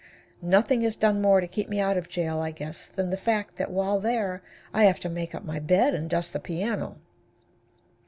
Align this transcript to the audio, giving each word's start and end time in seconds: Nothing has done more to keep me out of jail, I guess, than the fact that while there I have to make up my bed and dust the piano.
Nothing 0.41 0.81
has 0.81 0.95
done 0.95 1.21
more 1.21 1.41
to 1.41 1.47
keep 1.47 1.69
me 1.69 1.79
out 1.79 1.95
of 1.95 2.09
jail, 2.09 2.39
I 2.39 2.49
guess, 2.49 2.87
than 2.87 3.11
the 3.11 3.17
fact 3.17 3.57
that 3.57 3.69
while 3.69 3.99
there 3.99 4.41
I 4.73 4.85
have 4.85 4.99
to 5.01 5.09
make 5.09 5.35
up 5.35 5.45
my 5.45 5.59
bed 5.59 5.93
and 5.93 6.09
dust 6.09 6.33
the 6.33 6.39
piano. 6.39 6.97